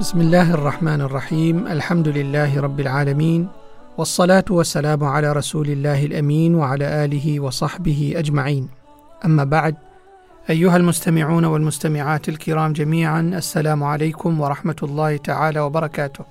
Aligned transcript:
بسم 0.00 0.20
الله 0.20 0.54
الرحمن 0.54 1.00
الرحيم 1.00 1.66
الحمد 1.66 2.08
لله 2.08 2.60
رب 2.60 2.80
العالمين 2.80 3.48
والصلاه 3.98 4.44
والسلام 4.50 5.04
على 5.04 5.32
رسول 5.32 5.68
الله 5.68 6.06
الامين 6.06 6.54
وعلى 6.54 7.04
اله 7.04 7.40
وصحبه 7.40 8.12
اجمعين 8.16 8.68
اما 9.24 9.44
بعد 9.44 9.76
ايها 10.50 10.76
المستمعون 10.76 11.44
والمستمعات 11.44 12.28
الكرام 12.28 12.72
جميعا 12.72 13.20
السلام 13.20 13.84
عليكم 13.84 14.40
ورحمه 14.40 14.76
الله 14.82 15.16
تعالى 15.16 15.60
وبركاته 15.60 16.24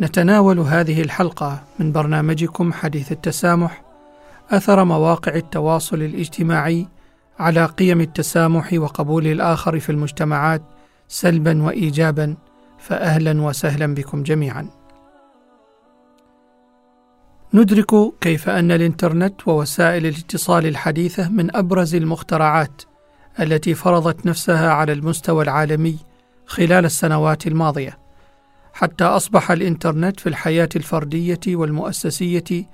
نتناول 0.00 0.58
هذه 0.58 1.02
الحلقة 1.02 1.62
من 1.78 1.92
برنامجكم 1.92 2.72
حديث 2.72 3.12
التسامح 3.12 3.82
اثر 4.50 4.84
مواقع 4.84 5.34
التواصل 5.34 5.96
الاجتماعي 5.96 6.86
على 7.38 7.64
قيم 7.64 8.00
التسامح 8.00 8.72
وقبول 8.72 9.26
الآخر 9.26 9.80
في 9.80 9.92
المجتمعات 9.92 10.62
سلبا 11.12 11.62
وايجابا 11.62 12.36
فاهلا 12.78 13.42
وسهلا 13.42 13.94
بكم 13.94 14.22
جميعا. 14.22 14.70
ندرك 17.54 17.90
كيف 18.20 18.48
أن 18.48 18.70
الإنترنت 18.70 19.48
ووسائل 19.48 20.06
الاتصال 20.06 20.66
الحديثة 20.66 21.28
من 21.28 21.56
أبرز 21.56 21.94
المخترعات 21.94 22.82
التي 23.40 23.74
فرضت 23.74 24.26
نفسها 24.26 24.70
على 24.70 24.92
المستوى 24.92 25.44
العالمي 25.44 25.96
خلال 26.46 26.84
السنوات 26.84 27.46
الماضية 27.46 27.98
حتى 28.72 29.04
أصبح 29.04 29.50
الإنترنت 29.50 30.20
في 30.20 30.28
الحياة 30.28 30.68
الفردية 30.76 31.40
والمؤسسية 31.48 32.66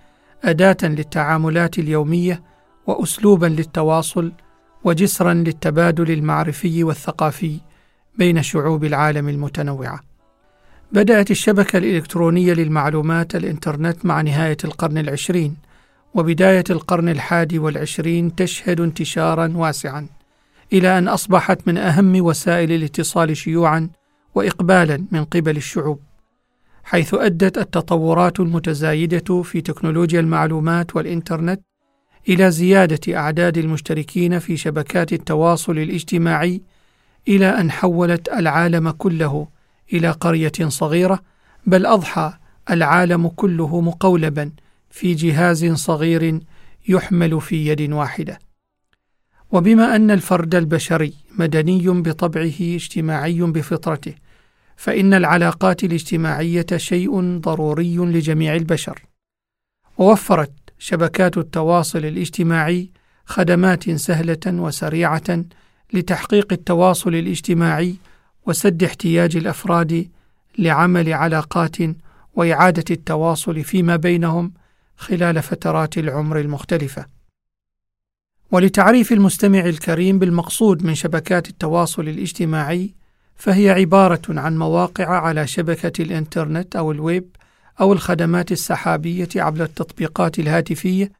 أداة 0.44 0.76
للتعاملات 0.82 1.78
اليومية 1.78 2.42
واسلوبا 2.86 3.46
للتواصل 3.46 4.32
وجسرا 4.84 5.34
للتبادل 5.34 6.10
المعرفي 6.10 6.84
والثقافي 6.84 7.60
بين 8.18 8.42
شعوب 8.42 8.84
العالم 8.84 9.28
المتنوعة. 9.28 10.00
بدأت 10.92 11.30
الشبكة 11.30 11.76
الإلكترونية 11.76 12.52
للمعلومات 12.52 13.34
الإنترنت 13.36 14.06
مع 14.06 14.20
نهاية 14.20 14.56
القرن 14.64 14.98
العشرين 14.98 15.56
وبداية 16.14 16.64
القرن 16.70 17.08
الحادي 17.08 17.58
والعشرين 17.58 18.34
تشهد 18.34 18.80
انتشارا 18.80 19.52
واسعا 19.56 20.06
إلى 20.72 20.98
أن 20.98 21.08
أصبحت 21.08 21.68
من 21.68 21.78
أهم 21.78 22.24
وسائل 22.24 22.72
الاتصال 22.72 23.36
شيوعا 23.36 23.88
واقبالا 24.34 25.04
من 25.12 25.24
قبل 25.24 25.56
الشعوب 25.56 26.00
حيث 26.84 27.14
أدت 27.14 27.58
التطورات 27.58 28.40
المتزايدة 28.40 29.42
في 29.42 29.60
تكنولوجيا 29.60 30.20
المعلومات 30.20 30.96
والإنترنت 30.96 31.60
إلى 32.28 32.50
زيادة 32.50 33.16
أعداد 33.16 33.58
المشتركين 33.58 34.38
في 34.38 34.56
شبكات 34.56 35.12
التواصل 35.12 35.78
الاجتماعي 35.78 36.62
إلى 37.28 37.46
أن 37.46 37.70
حولت 37.70 38.28
العالم 38.28 38.90
كله 38.90 39.48
إلى 39.92 40.10
قرية 40.10 40.52
صغيرة 40.68 41.22
بل 41.66 41.86
أضحى 41.86 42.32
العالم 42.70 43.28
كله 43.28 43.80
مقولبا 43.80 44.50
في 44.90 45.14
جهاز 45.14 45.64
صغير 45.64 46.40
يحمل 46.88 47.40
في 47.40 47.66
يد 47.66 47.92
واحدة. 47.92 48.38
وبما 49.52 49.96
أن 49.96 50.10
الفرد 50.10 50.54
البشري 50.54 51.14
مدني 51.38 51.88
بطبعه 51.88 52.54
اجتماعي 52.60 53.40
بفطرته 53.40 54.14
فإن 54.76 55.14
العلاقات 55.14 55.84
الاجتماعية 55.84 56.66
شيء 56.76 57.38
ضروري 57.38 57.96
لجميع 57.96 58.54
البشر. 58.54 59.02
ووفرت 59.98 60.52
شبكات 60.78 61.38
التواصل 61.38 61.98
الاجتماعي 61.98 62.90
خدمات 63.26 63.90
سهلة 63.90 64.46
وسريعة 64.46 65.44
لتحقيق 65.92 66.52
التواصل 66.52 67.14
الاجتماعي 67.14 67.96
وسد 68.46 68.82
احتياج 68.82 69.36
الأفراد 69.36 70.08
لعمل 70.58 71.12
علاقات 71.12 71.76
وإعادة 72.34 72.84
التواصل 72.90 73.64
فيما 73.64 73.96
بينهم 73.96 74.52
خلال 74.96 75.42
فترات 75.42 75.98
العمر 75.98 76.40
المختلفة. 76.40 77.06
ولتعريف 78.52 79.12
المستمع 79.12 79.58
الكريم 79.58 80.18
بالمقصود 80.18 80.84
من 80.84 80.94
شبكات 80.94 81.48
التواصل 81.48 82.08
الاجتماعي 82.08 82.94
فهي 83.36 83.70
عبارة 83.70 84.22
عن 84.28 84.58
مواقع 84.58 85.06
على 85.06 85.46
شبكة 85.46 86.02
الإنترنت 86.02 86.76
أو 86.76 86.92
الويب 86.92 87.36
أو 87.80 87.92
الخدمات 87.92 88.52
السحابية 88.52 89.28
عبر 89.36 89.64
التطبيقات 89.64 90.38
الهاتفية 90.38 91.12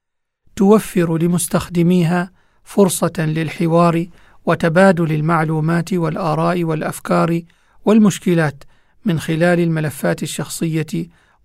توفر 0.57 1.19
لمستخدميها 1.19 2.31
فرصة 2.65 3.13
للحوار 3.19 4.07
وتبادل 4.47 5.13
المعلومات 5.13 5.93
والآراء 5.93 6.65
والأفكار 6.65 7.41
والمشكلات 7.85 8.65
من 9.05 9.21
خلال 9.21 9.61
الملفات 9.61 10.23
الشخصية 10.23 10.87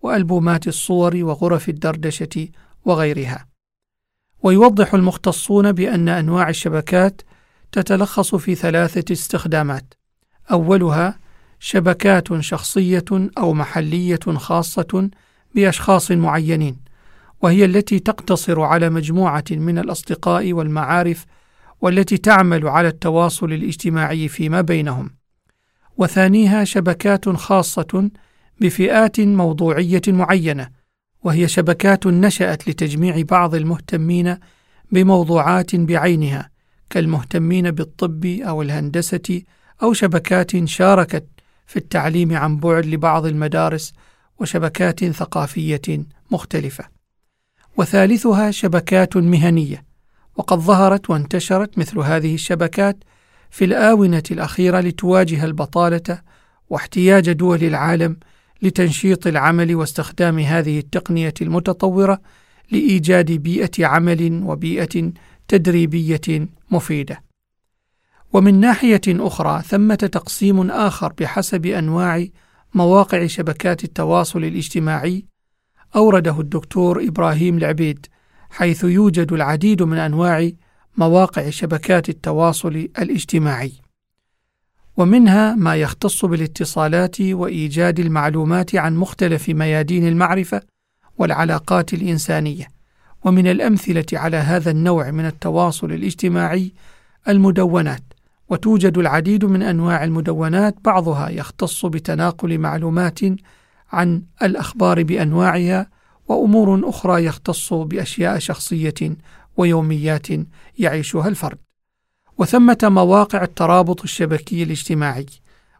وألبومات 0.01 0.67
الصور 0.67 1.15
وغرف 1.15 1.69
الدردشة 1.69 2.47
وغيرها. 2.85 3.47
ويوضح 4.43 4.93
المختصون 4.93 5.71
بأن 5.71 6.09
أنواع 6.09 6.49
الشبكات 6.49 7.21
تتلخص 7.71 8.35
في 8.35 8.55
ثلاثة 8.55 9.13
استخدامات. 9.13 9.93
أولها 10.51 11.19
شبكات 11.59 12.39
شخصية 12.39 13.05
أو 13.37 13.53
محلية 13.53 14.19
خاصة 14.35 15.09
بأشخاص 15.55 16.11
معينين 16.11 16.77
وهي 17.41 17.65
التي 17.65 17.99
تقتصر 17.99 18.61
على 18.61 18.89
مجموعة 18.89 19.43
من 19.51 19.77
الأصدقاء 19.77 20.53
والمعارف 20.53 21.25
والتي 21.81 22.17
تعمل 22.17 22.67
على 22.67 22.87
التواصل 22.87 23.53
الاجتماعي 23.53 24.27
فيما 24.27 24.61
بينهم. 24.61 25.09
وثانيها 25.97 26.63
شبكات 26.63 27.29
خاصة 27.29 28.11
بفئات 28.61 29.19
موضوعية 29.19 30.01
معينة 30.07 30.69
وهي 31.23 31.47
شبكات 31.47 32.07
نشأت 32.07 32.69
لتجميع 32.69 33.21
بعض 33.21 33.55
المهتمين 33.55 34.37
بموضوعات 34.91 35.75
بعينها 35.75 36.49
كالمهتمين 36.89 37.71
بالطب 37.71 38.25
أو 38.25 38.61
الهندسة 38.61 39.41
أو 39.83 39.93
شبكات 39.93 40.65
شاركت 40.65 41.25
في 41.67 41.77
التعليم 41.77 42.37
عن 42.37 42.57
بعد 42.57 42.85
لبعض 42.85 43.25
المدارس 43.25 43.93
وشبكات 44.39 45.05
ثقافية 45.05 46.05
مختلفة. 46.31 46.85
وثالثها 47.77 48.51
شبكات 48.51 49.17
مهنية 49.17 49.90
وقد 50.35 50.59
ظهرت 50.59 51.09
وانتشرت 51.09 51.77
مثل 51.77 51.99
هذه 51.99 52.33
الشبكات 52.33 53.03
في 53.49 53.65
الآونة 53.65 54.23
الأخيرة 54.31 54.79
لتواجه 54.79 55.45
البطالة 55.45 56.21
واحتياج 56.69 57.31
دول 57.31 57.63
العالم 57.63 58.17
لتنشيط 58.61 59.27
العمل 59.27 59.75
واستخدام 59.75 60.39
هذه 60.39 60.79
التقنية 60.79 61.33
المتطورة 61.41 62.21
لإيجاد 62.71 63.31
بيئة 63.31 63.85
عمل 63.85 64.41
وبيئة 64.45 65.11
تدريبية 65.47 66.47
مفيدة. 66.71 67.23
ومن 68.33 68.59
ناحية 68.59 69.01
أخرى 69.07 69.61
ثمة 69.61 69.95
تقسيم 69.95 70.71
آخر 70.71 71.13
بحسب 71.19 71.65
أنواع 71.65 72.25
مواقع 72.73 73.25
شبكات 73.25 73.83
التواصل 73.83 74.43
الاجتماعي 74.43 75.25
أورده 75.95 76.39
الدكتور 76.39 77.07
إبراهيم 77.07 77.57
العبيد 77.57 78.05
حيث 78.51 78.83
يوجد 78.83 79.33
العديد 79.33 79.83
من 79.83 79.97
أنواع 79.97 80.49
مواقع 80.97 81.49
شبكات 81.49 82.09
التواصل 82.09 82.75
الاجتماعي 82.99 83.71
ومنها 84.97 85.55
ما 85.55 85.75
يختص 85.75 86.25
بالاتصالات 86.25 87.21
وإيجاد 87.21 87.99
المعلومات 87.99 88.75
عن 88.75 88.95
مختلف 88.95 89.49
ميادين 89.49 90.07
المعرفة 90.07 90.61
والعلاقات 91.17 91.93
الإنسانية. 91.93 92.67
ومن 93.23 93.47
الأمثلة 93.47 94.05
على 94.13 94.37
هذا 94.37 94.71
النوع 94.71 95.11
من 95.11 95.25
التواصل 95.25 95.91
الاجتماعي 95.91 96.73
المدونات 97.27 98.03
وتوجد 98.49 98.97
العديد 98.97 99.45
من 99.45 99.61
أنواع 99.63 100.03
المدونات 100.03 100.75
بعضها 100.85 101.29
يختص 101.29 101.85
بتناقل 101.85 102.57
معلومات 102.57 103.19
عن 103.91 104.21
الأخبار 104.41 105.03
بأنواعها 105.03 105.87
وأمور 106.27 106.89
أخرى 106.89 107.25
يختص 107.25 107.73
بأشياء 107.73 108.39
شخصية 108.39 109.17
ويوميات 109.57 110.27
يعيشها 110.79 111.27
الفرد 111.27 111.57
وثمة 112.37 112.77
مواقع 112.83 113.43
الترابط 113.43 114.03
الشبكي 114.03 114.63
الاجتماعي 114.63 115.25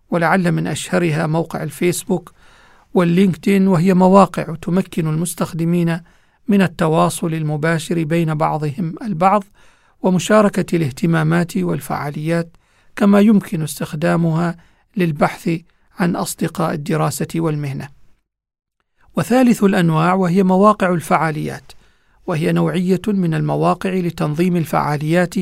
ولعل 0.09 0.51
من 0.51 0.67
أشهرها 0.67 1.27
موقع 1.27 1.63
الفيسبوك 1.63 2.33
واللينكدين 2.93 3.67
وهي 3.67 3.93
مواقع 3.93 4.55
تمكن 4.61 5.07
المستخدمين 5.07 5.99
من 6.47 6.61
التواصل 6.61 7.33
المباشر 7.33 8.03
بين 8.03 8.33
بعضهم 8.33 8.95
البعض 9.01 9.43
ومشاركة 10.01 10.75
الاهتمامات 10.75 11.57
والفعاليات 11.57 12.57
كما 12.95 13.19
يمكن 13.19 13.61
استخدامها 13.61 14.57
للبحث 14.97 15.59
عن 15.99 16.15
أصدقاء 16.15 16.73
الدراسة 16.73 17.27
والمهنة. 17.35 18.00
وثالث 19.17 19.63
الأنواع 19.63 20.13
وهي 20.13 20.43
مواقع 20.43 20.93
الفعاليات، 20.93 21.71
وهي 22.27 22.51
نوعية 22.51 23.01
من 23.07 23.33
المواقع 23.33 23.89
لتنظيم 23.93 24.55
الفعاليات 24.55 25.35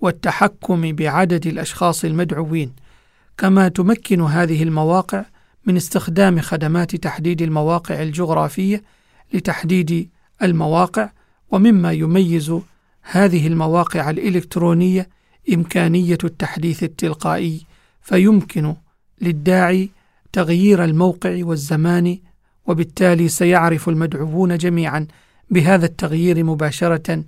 والتحكم 0.00 0.92
بعدد 0.92 1.46
الأشخاص 1.46 2.04
المدعوين، 2.04 2.72
كما 3.38 3.68
تمكن 3.68 4.20
هذه 4.20 4.62
المواقع 4.62 5.24
من 5.66 5.76
استخدام 5.76 6.40
خدمات 6.40 6.96
تحديد 6.96 7.42
المواقع 7.42 8.02
الجغرافية 8.02 8.82
لتحديد 9.34 10.08
المواقع 10.42 11.10
ومما 11.50 11.92
يميز 11.92 12.54
هذه 13.02 13.46
المواقع 13.46 14.10
الإلكترونية 14.10 15.08
إمكانية 15.54 16.18
التحديث 16.24 16.82
التلقائي 16.82 17.66
فيمكن 18.02 18.74
للداعي 19.20 19.90
تغيير 20.32 20.84
الموقع 20.84 21.38
والزمان 21.42 22.18
وبالتالي 22.66 23.28
سيعرف 23.28 23.88
المدعوون 23.88 24.58
جميعا 24.58 25.06
بهذا 25.50 25.86
التغيير 25.86 26.44
مباشرة 26.44 27.24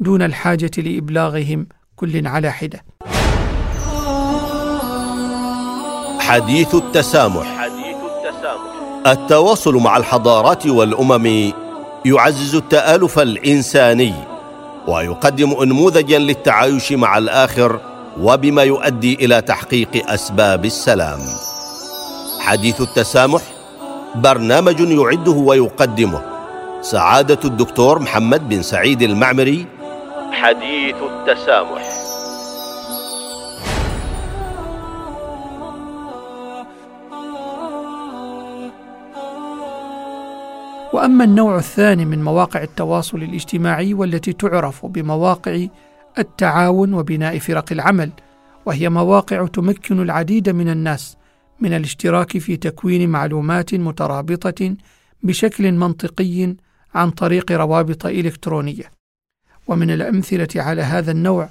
دون 0.00 0.22
الحاجة 0.22 0.70
لإبلاغهم 0.78 1.66
كل 1.96 2.26
على 2.26 2.52
حدة. 2.52 2.84
حديث 6.20 6.74
التسامح. 6.74 7.46
حديث 7.58 7.96
التسامح. 7.96 9.06
التواصل 9.06 9.74
مع 9.74 9.96
الحضارات 9.96 10.66
والأمم 10.66 11.52
يعزز 12.04 12.54
التآلف 12.54 13.18
الإنساني 13.18 14.14
ويقدم 14.88 15.50
انموذجا 15.62 16.18
للتعايش 16.18 16.92
مع 16.92 17.18
الآخر 17.18 17.80
وبما 18.20 18.62
يؤدي 18.62 19.14
إلى 19.14 19.40
تحقيق 19.40 20.10
أسباب 20.10 20.64
السلام. 20.64 21.20
حديث 22.40 22.80
التسامح 22.80 23.42
برنامج 24.14 24.80
يعده 24.80 25.32
ويقدمه. 25.32 26.22
سعادة 26.80 27.38
الدكتور 27.44 27.98
محمد 27.98 28.48
بن 28.48 28.62
سعيد 28.62 29.02
المعمري. 29.02 29.66
حديث 30.32 30.96
التسامح. 30.96 31.98
وأما 40.92 41.24
النوع 41.24 41.56
الثاني 41.56 42.04
من 42.04 42.24
مواقع 42.24 42.62
التواصل 42.62 43.18
الاجتماعي 43.18 43.94
والتي 43.94 44.32
تعرف 44.32 44.86
بمواقع 44.86 45.66
التعاون 46.18 46.94
وبناء 46.94 47.38
فرق 47.38 47.72
العمل 47.72 48.10
وهي 48.66 48.88
مواقع 48.88 49.46
تمكن 49.46 50.02
العديد 50.02 50.48
من 50.48 50.68
الناس 50.68 51.17
من 51.60 51.72
الاشتراك 51.72 52.38
في 52.38 52.56
تكوين 52.56 53.08
معلومات 53.08 53.74
مترابطة 53.74 54.76
بشكل 55.22 55.72
منطقي 55.72 56.54
عن 56.94 57.10
طريق 57.10 57.52
روابط 57.52 58.06
إلكترونية. 58.06 58.90
ومن 59.66 59.90
الأمثلة 59.90 60.48
على 60.56 60.82
هذا 60.82 61.10
النوع 61.10 61.48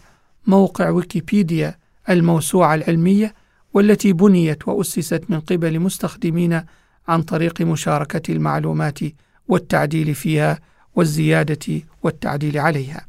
موقع 0.47 0.89
ويكيبيديا 0.89 1.77
الموسوعة 2.09 2.75
العلمية 2.75 3.33
والتي 3.73 4.13
بنيت 4.13 4.67
وأسست 4.67 5.23
من 5.29 5.39
قبل 5.39 5.79
مستخدمين 5.79 6.61
عن 7.07 7.21
طريق 7.21 7.61
مشاركة 7.61 8.31
المعلومات 8.31 8.99
والتعديل 9.47 10.15
فيها 10.15 10.59
والزيادة 10.95 11.81
والتعديل 12.03 12.57
عليها. 12.57 13.07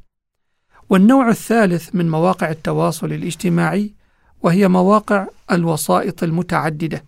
والنوع 0.90 1.28
الثالث 1.28 1.94
من 1.94 2.10
مواقع 2.10 2.50
التواصل 2.50 3.12
الاجتماعي 3.12 3.97
وهي 4.42 4.68
مواقع 4.68 5.26
الوسائط 5.50 6.22
المتعددة 6.22 7.04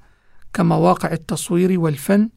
كمواقع 0.53 1.13
التصوير 1.13 1.81
والفن 1.81 2.29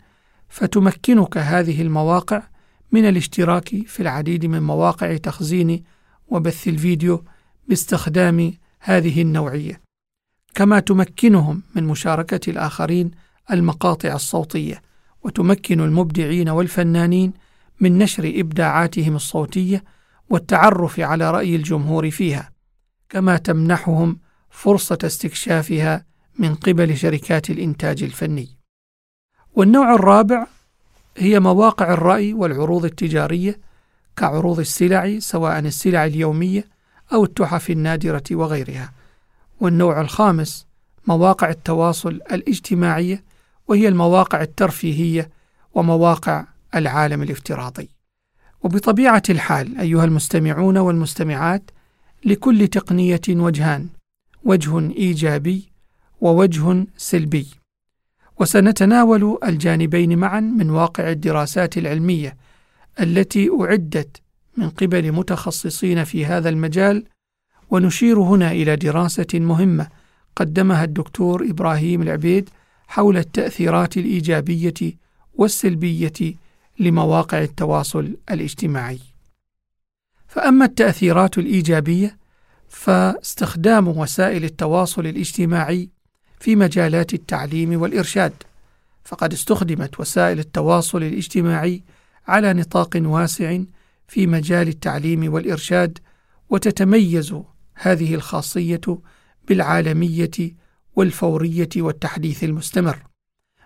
فتمكنك 0.49 1.37
هذه 1.37 1.81
المواقع 1.81 2.43
من 2.91 3.05
الاشتراك 3.05 3.69
في 3.87 3.99
العديد 3.99 4.45
من 4.45 4.63
مواقع 4.63 5.17
تخزين 5.17 5.83
وبث 6.27 6.67
الفيديو 6.67 7.23
باستخدام 7.67 8.53
هذه 8.79 9.21
النوعية 9.21 9.81
كما 10.55 10.79
تمكنهم 10.79 11.61
من 11.75 11.83
مشاركة 11.83 12.49
الآخرين 12.49 13.11
المقاطع 13.51 14.13
الصوتية 14.13 14.81
وتمكن 15.23 15.79
المبدعين 15.79 16.49
والفنانين 16.49 17.33
من 17.79 17.97
نشر 17.97 18.31
إبداعاتهم 18.35 19.15
الصوتية 19.15 19.83
والتعرف 20.29 20.99
على 20.99 21.31
رأي 21.31 21.55
الجمهور 21.55 22.09
فيها 22.09 22.51
كما 23.09 23.37
تمنحهم 23.37 24.19
فرصة 24.53 24.97
استكشافها 25.03 26.05
من 26.39 26.55
قبل 26.55 26.97
شركات 26.97 27.49
الإنتاج 27.49 28.03
الفني. 28.03 28.49
والنوع 29.55 29.95
الرابع 29.95 30.47
هي 31.17 31.39
مواقع 31.39 31.93
الرأي 31.93 32.33
والعروض 32.33 32.85
التجارية 32.85 33.59
كعروض 34.15 34.59
السلع 34.59 35.19
سواء 35.19 35.59
السلع 35.59 36.05
اليومية 36.05 36.65
أو 37.13 37.23
التحف 37.23 37.69
النادرة 37.69 38.23
وغيرها. 38.31 38.91
والنوع 39.59 40.01
الخامس 40.01 40.67
مواقع 41.07 41.49
التواصل 41.49 42.19
الاجتماعية 42.31 43.23
وهي 43.67 43.87
المواقع 43.87 44.41
الترفيهية 44.41 45.29
ومواقع 45.73 46.45
العالم 46.75 47.21
الافتراضي. 47.21 47.89
وبطبيعة 48.63 49.23
الحال 49.29 49.77
أيها 49.77 50.05
المستمعون 50.05 50.77
والمستمعات 50.77 51.71
لكل 52.25 52.67
تقنية 52.67 53.21
وجهان. 53.29 53.89
وجه 54.45 54.79
إيجابي 54.79 55.69
ووجه 56.21 56.85
سلبي. 56.97 57.47
وسنتناول 58.39 59.37
الجانبين 59.43 60.17
معا 60.17 60.39
من 60.39 60.69
واقع 60.69 61.09
الدراسات 61.11 61.77
العلمية 61.77 62.37
التي 62.99 63.49
أعدت 63.61 64.21
من 64.57 64.69
قبل 64.69 65.11
متخصصين 65.11 66.03
في 66.03 66.25
هذا 66.25 66.49
المجال 66.49 67.03
ونشير 67.69 68.19
هنا 68.19 68.51
إلى 68.51 68.75
دراسة 68.75 69.27
مهمة 69.33 69.87
قدمها 70.35 70.83
الدكتور 70.83 71.49
إبراهيم 71.49 72.01
العبيد 72.01 72.49
حول 72.87 73.17
التأثيرات 73.17 73.97
الإيجابية 73.97 74.73
والسلبية 75.33 76.35
لمواقع 76.79 77.41
التواصل 77.41 78.17
الاجتماعي. 78.31 78.99
فأما 80.27 80.65
التأثيرات 80.65 81.37
الإيجابية 81.37 82.17
فاستخدام 82.73 83.87
وسائل 83.87 84.43
التواصل 84.43 85.07
الاجتماعي 85.07 85.89
في 86.39 86.55
مجالات 86.55 87.13
التعليم 87.13 87.81
والإرشاد، 87.81 88.33
فقد 89.03 89.33
استخدمت 89.33 89.99
وسائل 89.99 90.39
التواصل 90.39 91.03
الاجتماعي 91.03 91.83
على 92.27 92.53
نطاق 92.53 92.89
واسع 92.95 93.59
في 94.07 94.27
مجال 94.27 94.67
التعليم 94.67 95.33
والإرشاد، 95.33 95.99
وتتميز 96.49 97.35
هذه 97.73 98.15
الخاصية 98.15 98.81
بالعالمية 99.47 100.55
والفورية 100.95 101.69
والتحديث 101.77 102.43
المستمر. 102.43 102.99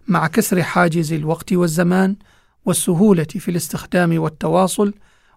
مع 0.08 0.28
كسر 0.28 0.64
حاجز 0.64 1.14
الوقت 1.14 1.54
والزمان 1.54 2.16
والسهولة 2.66 3.24
في 3.24 3.52
الاستخدام 3.52 4.20
والتواصل 4.20 4.94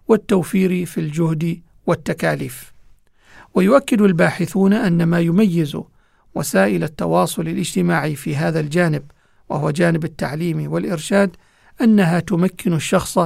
والتوفير 0.07 0.85
في 0.85 0.97
الجهد 0.97 1.61
والتكاليف. 1.87 2.70
ويؤكد 3.53 4.01
الباحثون 4.01 4.73
أن 4.73 5.03
ما 5.03 5.19
يميز 5.19 5.77
وسائل 6.35 6.83
التواصل 6.83 7.47
الاجتماعي 7.47 8.15
في 8.15 8.35
هذا 8.35 8.59
الجانب 8.59 9.03
وهو 9.49 9.71
جانب 9.71 10.03
التعليم 10.03 10.71
والإرشاد 10.71 11.35
أنها 11.81 12.19
تمكن 12.19 12.73
الشخص 12.73 13.17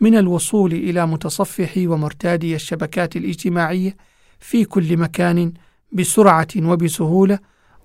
من 0.00 0.16
الوصول 0.16 0.72
إلى 0.72 1.06
متصفح 1.06 1.72
ومرتادي 1.76 2.54
الشبكات 2.54 3.16
الاجتماعية 3.16 3.96
في 4.40 4.64
كل 4.64 4.96
مكان 4.96 5.52
بسرعة 5.92 6.48
وبسهولة 6.56 7.38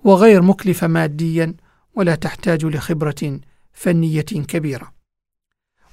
وغير 0.04 0.42
مكلفة 0.42 0.86
ماديا 0.86 1.54
ولا 1.94 2.14
تحتاج 2.14 2.64
لخبرة 2.64 3.40
فنية 3.72 4.20
كبيرة. 4.20 4.92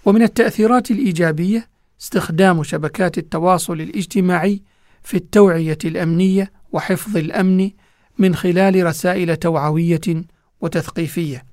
ومن 0.06 0.22
التأثيرات 0.22 0.92
الإيجابية 0.92 1.70
استخدام 2.02 2.64
شبكات 2.64 3.18
التواصل 3.18 3.82
الاجتماعي 3.82 4.62
في 5.04 5.18
التوعية 5.18 5.78
الأمنية 5.86 6.52
وحفظ 6.72 7.18
الأمن 7.18 7.72
من 8.18 8.36
خلال 8.36 8.86
رسائل 8.86 9.36
توعوية 9.36 10.26
وتثقيفية. 10.62 11.46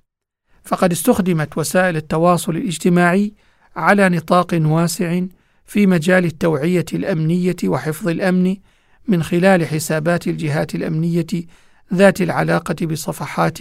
فقد 0.65 0.93
استخدمت 0.93 1.59
وسائل 1.59 1.97
التواصل 1.97 2.57
الاجتماعي 2.57 3.35
على 3.77 4.09
نطاق 4.09 4.59
واسع 4.63 5.21
في 5.67 5.87
مجال 5.87 6.25
التوعية 6.25 6.85
الأمنية 6.95 7.57
وحفظ 7.65 8.09
الأمن 8.09 8.57
من 9.09 9.23
خلال 9.23 9.67
حسابات 9.67 10.29
الجهات 10.29 10.75
الأمنية 10.75 11.27
ذات 11.95 12.23
العلاقة 12.23 12.87
بصفحات 12.87 13.59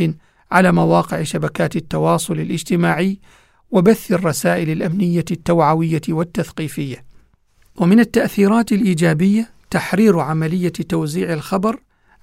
على 0.52 0.72
مواقع 0.72 1.24
شبكات 1.24 1.76
التواصل 1.76 2.34
الاجتماعي 2.40 3.20
وبث 3.72 4.12
الرسائل 4.12 4.70
الأمنية 4.70 5.26
التوعوية 5.32 6.02
والتثقيفية 6.10 7.06
ومن 7.76 8.00
التأثيرات 8.00 8.72
الإيجابية 8.72 9.50
تحرير 9.70 10.20
عملية 10.20 10.70
توزيع 10.70 11.34
الخبر 11.34 11.80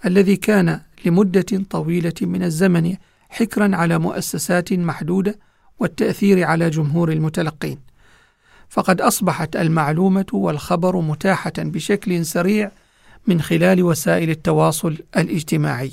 الذي 0.07 0.37
كان 0.37 0.81
لمدة 1.05 1.65
طويلة 1.71 2.12
من 2.23 2.43
الزمن 2.43 2.97
حكرا 3.29 3.76
على 3.76 3.99
مؤسسات 3.99 4.73
محدودة 4.73 5.38
والتأثير 5.79 6.45
على 6.45 6.71
جمهور 6.71 7.12
المتلقين. 7.12 7.79
فقد 8.69 9.00
أصبحت 9.00 9.57
المعلومة 9.57 10.26
والخبر 10.33 11.00
متاحة 11.00 11.53
بشكل 11.59 12.26
سريع 12.26 12.71
من 13.26 13.41
خلال 13.41 13.83
وسائل 13.83 14.31
التواصل 14.31 14.97
الاجتماعي. 15.17 15.93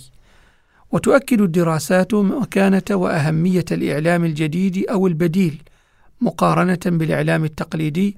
وتؤكد 0.91 1.41
الدراسات 1.41 2.13
مكانة 2.13 2.83
وأهمية 2.91 3.65
الإعلام 3.71 4.25
الجديد 4.25 4.85
أو 4.89 5.07
البديل 5.07 5.61
مقارنة 6.21 6.79
بالإعلام 6.85 7.43
التقليدي 7.43 8.17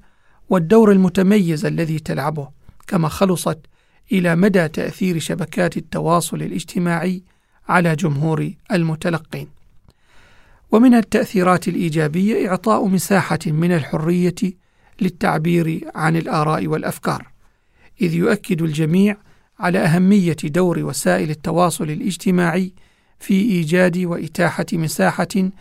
والدور 0.49 0.91
المتميز 0.91 1.65
الذي 1.65 1.99
تلعبه. 1.99 2.54
كما 2.87 3.07
خلصت 3.07 3.59
إلى 4.11 4.35
مدى 4.35 4.67
تأثير 4.67 5.19
شبكات 5.19 5.77
التواصل 5.77 6.41
الاجتماعي 6.41 7.23
على 7.67 7.95
جمهور 7.95 8.51
المتلقين. 8.71 9.47
ومن 10.71 10.93
التأثيرات 10.93 11.67
الإيجابية 11.67 12.49
إعطاء 12.49 12.87
مساحة 12.87 13.39
من 13.47 13.71
الحرية 13.71 14.35
للتعبير 15.01 15.91
عن 15.95 16.15
الآراء 16.15 16.67
والأفكار 16.67 17.27
إذ 18.01 18.13
يؤكد 18.13 18.61
الجميع 18.61 19.17
على 19.59 19.79
أهمية 19.79 20.37
دور 20.43 20.79
وسائل 20.79 21.29
التواصل 21.29 21.89
الاجتماعي 21.89 22.73
في 23.19 23.33
إيجاد 23.33 23.97
وإتاحة 23.97 24.65
مساحة 24.73 25.51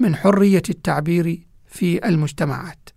من 0.00 0.16
حرية 0.16 0.62
التعبير 0.70 1.40
في 1.66 2.08
المجتمعات. 2.08 2.88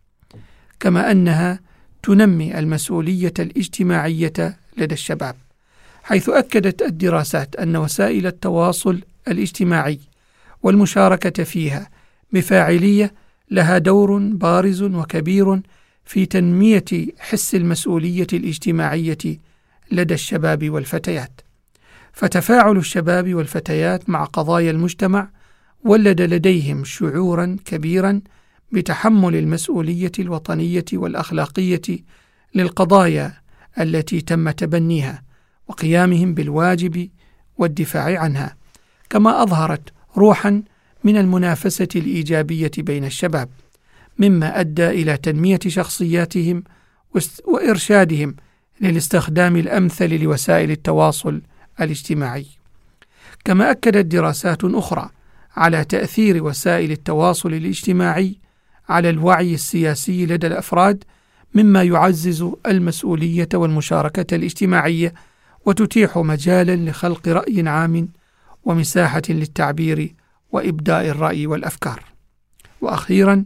كما 0.79 1.11
أنها 1.11 1.59
تنمي 2.03 2.59
المسؤولية 2.59 3.33
الاجتماعية 3.39 4.57
لدى 4.77 4.93
الشباب 4.93 5.35
حيث 6.03 6.29
أكدت 6.29 6.81
الدراسات 6.81 7.55
أن 7.55 7.75
وسائل 7.77 8.27
التواصل 8.27 9.01
الاجتماعي 9.27 9.99
والمشاركة 10.63 11.43
فيها 11.43 11.89
بفاعليه 12.31 13.13
لها 13.51 13.77
دور 13.77 14.17
بارز 14.17 14.83
وكبير 14.83 15.61
في 16.05 16.25
تنمية 16.25 16.85
حس 17.19 17.55
المسؤولية 17.55 18.27
الاجتماعية 18.33 19.17
لدى 19.91 20.13
الشباب 20.13 20.69
والفتيات. 20.69 21.41
فتفاعل 22.13 22.77
الشباب 22.77 23.33
والفتيات 23.33 24.09
مع 24.09 24.23
قضايا 24.23 24.71
المجتمع 24.71 25.29
ولد 25.83 26.21
لديهم 26.21 26.83
شعورا 26.83 27.57
كبيرا 27.65 28.21
بتحمل 28.71 29.35
المسؤولية 29.35 30.11
الوطنية 30.19 30.85
والأخلاقية 30.93 31.81
للقضايا 32.55 33.33
التي 33.79 34.21
تم 34.21 34.51
تبنيها 34.51 35.23
وقيامهم 35.67 36.33
بالواجب 36.33 37.09
والدفاع 37.57 38.19
عنها 38.19 38.55
كما 39.09 39.43
أظهرت 39.43 39.89
روحا 40.17 40.63
من 41.03 41.17
المنافسة 41.17 41.87
الإيجابية 41.95 42.71
بين 42.77 43.05
الشباب 43.05 43.49
مما 44.19 44.59
أدى 44.59 44.87
إلى 44.87 45.17
تنمية 45.17 45.59
شخصياتهم 45.67 46.63
وإرشادهم 47.45 48.35
للاستخدام 48.81 49.55
الأمثل 49.55 50.19
لوسائل 50.19 50.71
التواصل 50.71 51.41
الاجتماعي. 51.81 52.45
كما 53.45 53.71
أكدت 53.71 54.05
دراسات 54.05 54.63
أخرى 54.63 55.09
على 55.55 55.85
تأثير 55.85 56.43
وسائل 56.43 56.91
التواصل 56.91 57.53
الاجتماعي 57.53 58.39
على 58.89 59.09
الوعي 59.09 59.53
السياسي 59.53 60.25
لدى 60.25 60.47
الأفراد 60.47 61.03
مما 61.53 61.83
يعزز 61.83 62.45
المسؤولية 62.65 63.49
والمشاركة 63.53 64.35
الاجتماعية 64.35 65.13
وتتيح 65.65 66.17
مجالا 66.17 66.89
لخلق 66.89 67.27
رأي 67.27 67.67
عام 67.67 68.09
ومساحة 68.63 69.21
للتعبير 69.29 70.15
وإبداء 70.51 71.07
الرأي 71.07 71.47
والأفكار. 71.47 72.03
وأخيرا 72.81 73.45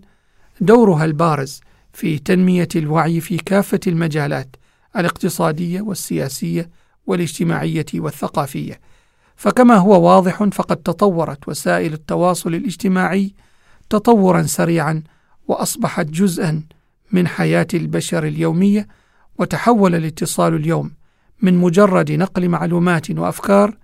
دورها 0.61 1.05
البارز 1.05 1.61
في 1.93 2.19
تنمية 2.19 2.67
الوعي 2.75 3.21
في 3.21 3.37
كافة 3.37 3.79
المجالات 3.87 4.55
الاقتصادية 4.95 5.81
والسياسية 5.81 6.69
والاجتماعية 7.07 7.85
والثقافية. 7.95 8.79
فكما 9.35 9.75
هو 9.75 10.09
واضح 10.09 10.43
فقد 10.43 10.77
تطورت 10.77 11.47
وسائل 11.47 11.93
التواصل 11.93 12.55
الاجتماعي 12.55 13.33
تطورا 13.89 14.41
سريعا 14.41 15.03
وأصبحت 15.47 16.05
جزءا 16.05 16.63
من 17.11 17.27
حياة 17.27 17.67
البشر 17.73 18.23
اليومية 18.27 18.87
وتحول 19.37 19.95
الاتصال 19.95 20.55
اليوم 20.55 20.91
من 21.41 21.57
مجرد 21.57 22.11
نقل 22.11 22.49
معلومات 22.49 23.11
وأفكار 23.11 23.77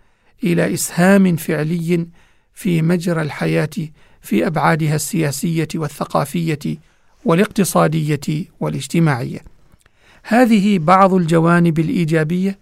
إلى 0.44 0.74
إسهام 0.74 1.36
فعلي 1.36 2.08
في 2.54 2.82
مجرى 2.82 3.22
الحياة 3.22 3.70
في 4.22 4.48
أبعادها 4.48 4.96
السياسية 4.96 5.68
والثقافية 5.76 6.78
والاقتصادية 7.26 8.46
والاجتماعية. 8.60 9.40
هذه 10.24 10.80
بعض 10.80 11.14
الجوانب 11.14 11.80
الإيجابية 11.80 12.60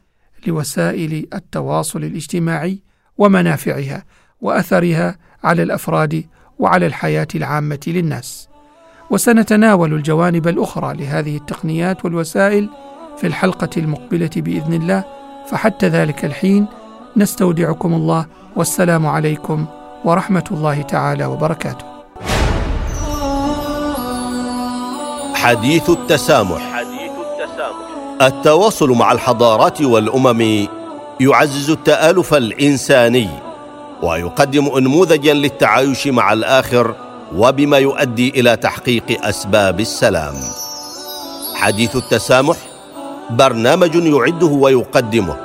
لوسائل 0.47 1.27
التواصل 1.33 2.03
الاجتماعي 2.03 2.81
ومنافعها 3.17 4.05
وأثرها 4.41 5.17
على 5.43 5.63
الأفراد 5.63 6.25
وعلى 6.59 6.85
الحياة 6.85 7.27
العامة 7.35 7.79
للناس. 7.87 8.49
وسنتناول 9.09 9.93
الجوانب 9.93 10.47
الأخرى 10.47 10.97
لهذه 10.97 11.37
التقنيات 11.37 12.05
والوسائل 12.05 12.69
في 13.17 13.27
الحلقة 13.27 13.69
المقبلة 13.77 14.29
بإذن 14.35 14.73
الله. 14.73 15.03
فحتى 15.47 15.87
ذلك 15.87 16.25
الحين 16.25 16.67
نستودعكم 17.17 17.93
الله. 17.93 18.25
والسلام 18.55 19.07
عليكم 19.07 19.65
ورحمة 20.05 20.43
الله 20.51 20.81
تعالى 20.81 21.25
وبركاته. 21.25 21.85
حديث 25.35 25.89
التسامح. 25.89 26.61
حديث 26.73 27.11
التسامح 27.11 27.85
التواصل 28.21 28.89
مع 28.89 29.11
الحضارات 29.11 29.81
والأمم 29.81 30.67
يعزز 31.19 31.69
التآلف 31.69 32.33
الإنساني 32.33 33.29
ويقدم 34.03 34.75
انموذجا 34.77 35.33
للتعايش 35.33 36.07
مع 36.07 36.33
الآخر 36.33 36.95
وبما 37.33 37.77
يؤدي 37.77 38.29
إلى 38.29 38.55
تحقيق 38.55 39.25
أسباب 39.25 39.79
السلام. 39.79 40.35
حديث 41.55 41.95
التسامح 41.95 42.57
برنامج 43.29 43.95
يعده 43.95 44.47
ويقدمه. 44.47 45.37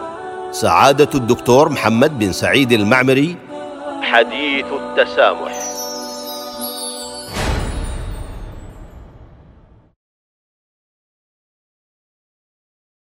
سعادة 0.53 1.09
الدكتور 1.15 1.69
محمد 1.69 2.19
بن 2.19 2.33
سعيد 2.33 2.73
المعمري. 2.73 3.37
حديث 4.03 4.67
التسامح. 4.67 5.60